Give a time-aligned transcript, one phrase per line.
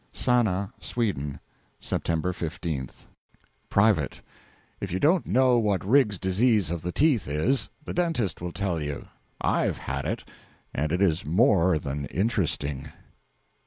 [0.13, 1.39] SANNA, SWEDEN,
[1.79, 3.05] September 15th.
[3.69, 4.23] Private.
[4.79, 8.81] If you don't know what Riggs's Disease of the Teeth is, the dentist will tell
[8.81, 9.05] you.
[9.41, 10.23] I've had it
[10.73, 12.91] and it is more than interesting.